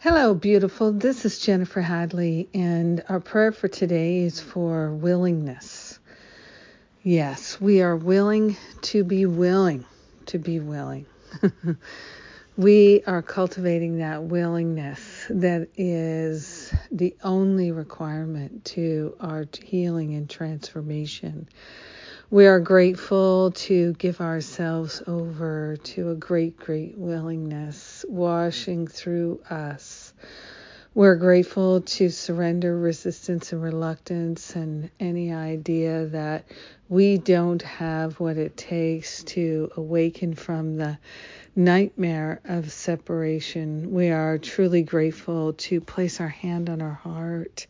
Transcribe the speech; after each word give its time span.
Hello, 0.00 0.34
beautiful. 0.34 0.92
This 0.92 1.24
is 1.24 1.38
Jennifer 1.38 1.80
Hadley, 1.80 2.50
and 2.52 3.02
our 3.08 3.18
prayer 3.18 3.50
for 3.50 3.66
today 3.66 4.18
is 4.18 4.38
for 4.38 4.92
willingness. 4.92 5.98
Yes, 7.02 7.58
we 7.62 7.80
are 7.80 7.96
willing 7.96 8.58
to 8.82 9.04
be 9.04 9.24
willing 9.24 9.86
to 10.26 10.38
be 10.38 10.60
willing. 10.60 11.06
we 12.58 13.04
are 13.06 13.22
cultivating 13.22 13.98
that 13.98 14.24
willingness 14.24 15.26
that 15.30 15.68
is 15.78 16.74
the 16.92 17.16
only 17.24 17.72
requirement 17.72 18.66
to 18.66 19.16
our 19.18 19.46
healing 19.64 20.14
and 20.14 20.28
transformation. 20.28 21.48
We 22.30 22.46
are 22.48 22.58
grateful 22.58 23.52
to 23.52 23.92
give 23.94 24.20
ourselves 24.20 25.00
over 25.06 25.76
to 25.84 26.10
a 26.10 26.16
great, 26.16 26.56
great 26.58 26.98
willingness 26.98 28.04
washing 28.08 28.88
through 28.88 29.40
us. 29.48 30.12
We're 30.92 31.14
grateful 31.14 31.82
to 31.82 32.10
surrender 32.10 32.76
resistance 32.76 33.52
and 33.52 33.62
reluctance 33.62 34.56
and 34.56 34.90
any 34.98 35.32
idea 35.32 36.06
that 36.06 36.46
we 36.88 37.18
don't 37.18 37.62
have 37.62 38.18
what 38.18 38.38
it 38.38 38.56
takes 38.56 39.22
to 39.24 39.70
awaken 39.76 40.34
from 40.34 40.78
the 40.78 40.98
nightmare 41.54 42.40
of 42.44 42.72
separation. 42.72 43.92
We 43.92 44.10
are 44.10 44.36
truly 44.38 44.82
grateful 44.82 45.52
to 45.52 45.80
place 45.80 46.20
our 46.20 46.28
hand 46.28 46.70
on 46.70 46.82
our 46.82 46.94
heart 46.94 47.68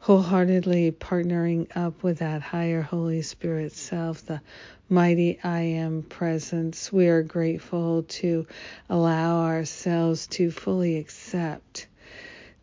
wholeheartedly 0.00 0.92
partnering 0.92 1.68
up 1.76 2.02
with 2.02 2.18
that 2.18 2.40
higher 2.40 2.80
Holy 2.80 3.20
Spirit 3.20 3.72
self, 3.72 4.24
the 4.24 4.40
mighty 4.88 5.38
I 5.44 5.60
am 5.60 6.02
presence. 6.02 6.90
We 6.90 7.08
are 7.08 7.22
grateful 7.22 8.04
to 8.04 8.46
allow 8.88 9.44
ourselves 9.44 10.26
to 10.28 10.50
fully 10.50 10.96
accept 10.96 11.86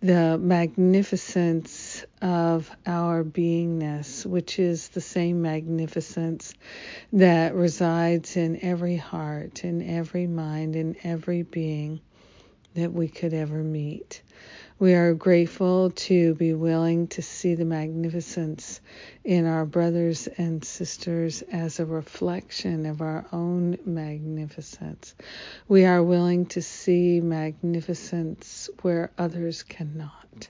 the 0.01 0.37
magnificence 0.39 2.05
of 2.21 2.71
our 2.87 3.23
beingness, 3.23 4.25
which 4.25 4.57
is 4.57 4.89
the 4.89 5.01
same 5.01 5.41
magnificence 5.41 6.55
that 7.13 7.53
resides 7.53 8.35
in 8.35 8.63
every 8.63 8.97
heart, 8.97 9.63
in 9.63 9.81
every 9.87 10.27
mind, 10.27 10.75
in 10.75 10.95
every 11.03 11.43
being 11.43 11.99
that 12.75 12.93
we 12.93 13.07
could 13.07 13.33
ever 13.33 13.63
meet. 13.63 14.21
We 14.79 14.93
are 14.93 15.15
grateful 15.15 15.89
to 15.89 16.35
be 16.35 16.53
willing 16.53 17.07
to 17.07 17.23
see 17.23 17.55
the 17.55 17.65
magnificence 17.65 18.79
in 19.23 19.47
our 19.47 19.65
brothers 19.65 20.27
and 20.37 20.63
sisters 20.63 21.41
as 21.51 21.79
a 21.79 21.85
reflection 21.85 22.85
of 22.85 23.01
our 23.01 23.25
own 23.31 23.79
magnificence. 23.85 25.15
We 25.67 25.85
are 25.85 26.03
willing 26.03 26.45
to 26.47 26.61
see 26.61 27.21
magnificence 27.21 28.69
where 28.83 29.09
others 29.17 29.63
cannot. 29.63 30.47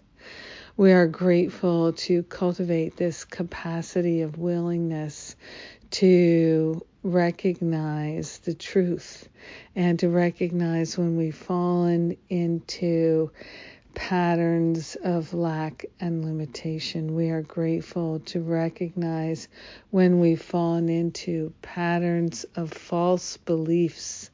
We 0.76 0.92
are 0.92 1.08
grateful 1.08 1.94
to 1.94 2.24
cultivate 2.24 2.98
this 2.98 3.24
capacity 3.24 4.24
of 4.24 4.38
willingness 4.38 5.38
to 5.92 6.86
recognize 7.02 8.40
the 8.40 8.54
truth 8.54 9.30
and 9.74 9.98
to 10.00 10.10
recognize 10.10 10.98
when 10.98 11.16
we've 11.16 11.34
fallen 11.34 12.18
into 12.28 13.32
patterns 13.98 14.96
of 15.04 15.34
lack 15.34 15.84
and 16.00 16.24
limitation. 16.24 17.16
We 17.16 17.32
are 17.32 17.42
grateful 17.42 18.20
to 18.28 18.40
recognize 18.42 19.48
when 19.90 20.20
we've 20.20 20.42
fallen 20.42 20.88
into 20.88 21.52
patterns 21.64 22.46
of 22.56 22.72
false 22.72 23.38
beliefs. 23.38 24.30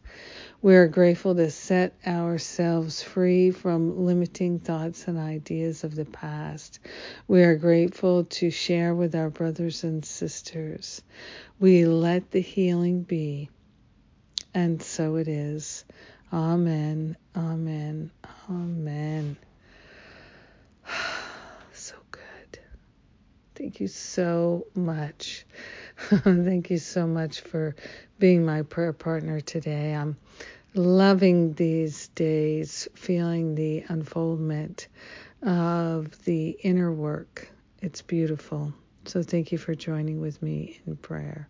We 0.62 0.76
are 0.76 0.90
grateful 0.90 1.34
to 1.36 1.50
set 1.50 1.96
ourselves 2.06 3.02
free 3.02 3.52
from 3.52 4.06
limiting 4.06 4.60
thoughts 4.60 5.08
and 5.08 5.18
ideas 5.18 5.86
of 5.86 5.96
the 5.96 6.06
past. 6.06 6.80
We 7.30 7.44
are 7.44 7.56
grateful 7.56 8.26
to 8.26 8.52
share 8.52 8.94
with 8.94 9.16
our 9.16 9.30
brothers 9.30 9.86
and 9.86 10.04
sisters. 10.04 11.02
We 11.58 11.86
let 11.86 12.32
the 12.32 12.42
healing 12.42 13.04
be. 13.04 13.50
And 14.54 14.84
so 14.84 15.16
it 15.16 15.30
is. 15.30 15.86
Amen. 16.34 17.16
Amen. 17.34 18.12
Amen. 18.50 19.38
Thank 23.64 23.80
you 23.80 23.88
so 23.88 24.68
much. 24.76 25.46
Thank 26.10 26.70
you 26.70 26.78
so 26.78 27.08
much 27.08 27.40
for 27.40 27.78
being 28.20 28.46
my 28.46 28.64
prayer 28.64 28.92
partner 28.92 29.40
today. 29.40 29.96
I'm 29.96 30.18
loving 30.74 31.54
these 31.54 32.10
days, 32.10 32.90
feeling 32.94 33.56
the 33.56 33.86
unfoldment 33.88 34.90
of 35.44 36.26
the 36.26 36.50
inner 36.62 36.92
work. 36.92 37.50
It's 37.82 38.02
beautiful. 38.02 38.74
So 39.06 39.24
thank 39.24 39.54
you 39.54 39.58
for 39.58 39.74
joining 39.76 40.20
with 40.20 40.42
me 40.42 40.82
in 40.86 40.98
prayer. 40.98 41.48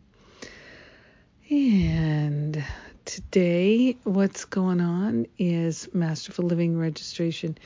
And 1.49 2.63
today, 3.05 3.97
what's 4.03 4.45
going 4.45 4.81
on 4.81 5.25
is 5.39 5.89
Masterful 5.93 6.45
Living 6.45 6.77
registration 6.77 7.57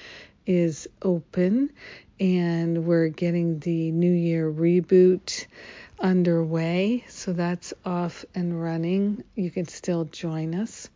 is 0.47 0.87
open 1.03 1.71
and 2.19 2.85
we're 2.85 3.09
getting 3.09 3.59
the 3.59 3.91
New 3.91 4.11
Year 4.11 4.51
reboot 4.51 5.45
underway. 5.99 7.05
So 7.09 7.33
that's 7.33 7.73
off 7.85 8.25
and 8.33 8.59
running. 8.59 9.23
You 9.35 9.51
can 9.51 9.67
still 9.67 10.05
join 10.05 10.55
us. 10.55 10.89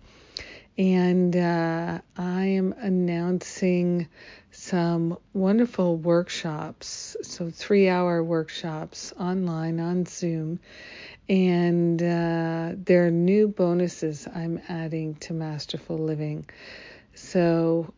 And 0.77 1.35
uh, 1.35 1.99
I 2.17 2.45
am 2.45 2.73
announcing 2.77 4.07
some 4.51 5.17
wonderful 5.33 5.97
workshops, 5.97 7.15
so 7.21 7.49
three 7.51 7.89
hour 7.89 8.23
workshops 8.23 9.13
online 9.19 9.79
on 9.79 10.05
Zoom. 10.05 10.59
And 11.29 12.01
uh, 12.01 12.71
there 12.75 13.05
are 13.05 13.11
new 13.11 13.49
bonuses 13.49 14.27
I'm 14.33 14.61
adding 14.69 15.15
to 15.15 15.33
Masterful 15.33 15.97
Living. 15.97 16.45
So 17.13 17.93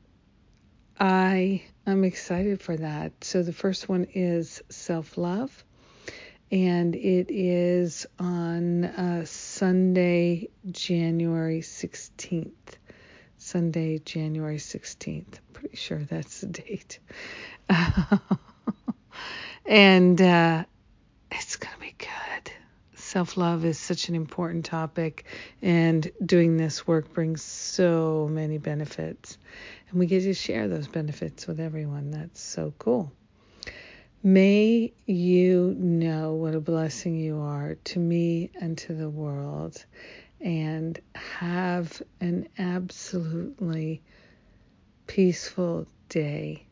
I 1.03 1.63
am 1.85 2.05
excited 2.05 2.61
for 2.61 2.77
that. 2.77 3.11
So 3.25 3.43
the 3.43 3.51
first 3.51 3.89
one 3.89 4.07
is 4.13 4.63
self 4.69 5.17
love, 5.17 5.65
and 6.49 6.95
it 6.95 7.25
is 7.29 8.05
on 8.19 8.85
uh, 8.85 9.25
Sunday, 9.25 10.47
January 10.71 11.59
16th. 11.59 12.77
Sunday, 13.37 13.97
January 13.97 14.59
16th. 14.59 15.39
Pretty 15.51 15.75
sure 15.75 16.05
that's 16.05 16.39
the 16.39 16.47
date. 16.47 16.99
and 19.65 20.21
uh, 20.21 20.63
it's 21.33 21.57
going 21.57 21.73
to 21.73 21.81
be 21.81 21.95
good. 21.97 22.53
Self 23.13 23.37
love 23.37 23.63
is 23.63 23.77
such 23.77 24.09
an 24.09 24.15
important 24.15 24.65
topic, 24.65 25.25
and 25.61 26.11
doing 26.25 26.57
this 26.57 26.87
work 26.87 27.13
brings 27.13 27.43
so 27.43 28.27
many 28.31 28.57
benefits 28.57 29.37
and 29.87 29.99
we 29.99 30.07
get 30.07 30.21
to 30.21 30.33
share 30.33 30.67
those 30.67 30.87
benefits 30.87 31.45
with 31.45 31.59
everyone. 31.59 32.09
That's 32.09 32.41
so 32.41 32.73
cool. 32.79 33.11
May 34.23 34.93
you 35.05 35.75
know 35.77 36.33
what 36.33 36.55
a 36.55 36.59
blessing 36.59 37.15
you 37.15 37.39
are 37.39 37.75
to 37.83 37.99
me 37.99 38.49
and 38.59 38.75
to 38.79 38.95
the 38.95 39.11
world, 39.11 39.85
and 40.41 40.99
have 41.13 42.01
an 42.19 42.47
absolutely 42.57 44.01
peaceful 45.05 45.85
day 46.09 46.65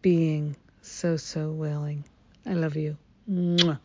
being 0.00 0.54
so, 0.80 1.16
so 1.16 1.50
willing. 1.50 2.04
I 2.46 2.52
love 2.52 2.76
you. 2.76 2.96
Mwah. 3.28 3.80